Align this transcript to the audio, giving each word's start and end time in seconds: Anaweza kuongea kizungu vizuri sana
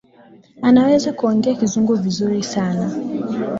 Anaweza 0.61 1.13
kuongea 1.13 1.55
kizungu 1.55 1.95
vizuri 1.95 2.43
sana 2.43 2.91